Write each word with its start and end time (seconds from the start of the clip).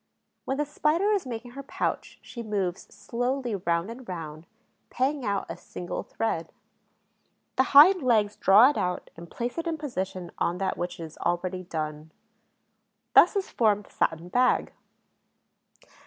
When 0.45 0.57
the 0.57 0.65
Spider 0.65 1.11
is 1.11 1.27
making 1.27 1.51
her 1.51 1.61
pouch 1.61 2.17
she 2.23 2.41
moves 2.41 2.91
slowly 2.91 3.53
round 3.53 3.91
and 3.91 4.09
round, 4.09 4.47
paying 4.89 5.23
out 5.23 5.45
a 5.47 5.55
single 5.55 6.01
thread. 6.01 6.51
The 7.55 7.65
hind 7.77 8.01
legs 8.01 8.35
draw 8.35 8.71
it 8.71 8.77
out 8.79 9.11
and 9.15 9.29
place 9.29 9.59
it 9.59 9.67
in 9.67 9.77
position 9.77 10.31
on 10.39 10.57
that 10.57 10.75
which 10.75 10.99
is 10.99 11.19
already 11.19 11.61
done. 11.65 12.09
Thus 13.13 13.35
is 13.35 13.51
formed 13.51 13.83
the 13.85 13.91
satin 13.91 14.29
bag. 14.29 14.73